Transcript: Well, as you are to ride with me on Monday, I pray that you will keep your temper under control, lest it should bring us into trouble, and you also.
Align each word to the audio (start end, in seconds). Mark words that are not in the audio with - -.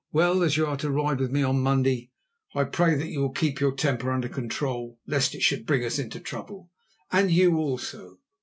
Well, 0.11 0.41
as 0.41 0.57
you 0.57 0.65
are 0.65 0.77
to 0.77 0.89
ride 0.89 1.19
with 1.19 1.29
me 1.29 1.43
on 1.43 1.59
Monday, 1.61 2.09
I 2.55 2.63
pray 2.63 2.95
that 2.95 3.09
you 3.09 3.19
will 3.21 3.29
keep 3.29 3.59
your 3.59 3.71
temper 3.75 4.11
under 4.11 4.27
control, 4.29 4.97
lest 5.05 5.35
it 5.35 5.43
should 5.43 5.63
bring 5.67 5.85
us 5.85 5.99
into 5.99 6.19
trouble, 6.19 6.71
and 7.11 7.29
you 7.29 7.57
also. 7.57 8.17